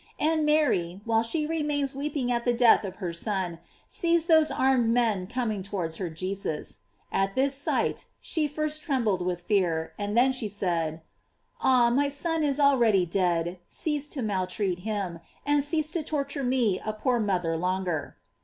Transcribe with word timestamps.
And 0.17 0.47
Mary, 0.47 0.99
while 1.05 1.21
she 1.21 1.45
remains 1.45 1.93
weeping 1.93 2.31
at 2.31 2.43
the 2.43 2.55
death 2.55 2.83
of 2.83 2.95
her 2.95 3.13
Son, 3.13 3.59
sees 3.87 4.25
those 4.25 4.49
armed 4.49 4.89
men 4.89 5.27
coming 5.27 5.61
towards 5.61 5.97
her 5.97 6.09
Jesus. 6.09 6.79
At 7.11 7.35
this 7.35 7.53
sight 7.53 8.07
she 8.19 8.47
first 8.47 8.81
trembled 8.81 9.21
with 9.21 9.43
fear, 9.43 9.93
then 9.99 10.31
she 10.31 10.47
said: 10.47 11.03
Ah, 11.61 11.91
my 11.91 12.07
Son 12.09 12.43
is 12.43 12.59
already 12.59 13.05
dead, 13.05 13.59
cease 13.67 14.09
to 14.09 14.23
maltreat 14.23 14.79
him, 14.79 15.19
and 15.45 15.63
cease 15.63 15.91
to 15.91 16.01
torture 16.01 16.43
me 16.43 16.81
a 16.83 16.93
poor 16.93 17.19
mother 17.19 17.55
longer. 17.55 18.17